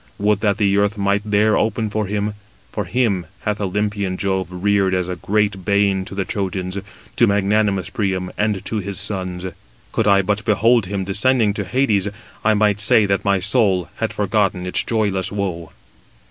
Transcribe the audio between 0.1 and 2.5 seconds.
Would that the earth might there open for him,